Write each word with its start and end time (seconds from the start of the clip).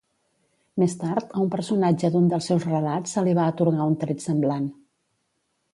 Més 0.83 0.95
tard, 1.03 1.35
a 1.39 1.43
un 1.43 1.51
personatge 1.55 2.11
d'un 2.15 2.25
dels 2.33 2.49
reus 2.53 2.67
relats 2.73 3.15
se 3.17 3.27
li 3.29 3.37
va 3.43 3.47
atorgar 3.53 3.87
un 3.93 3.99
tret 4.05 4.27
semblant. 4.29 4.69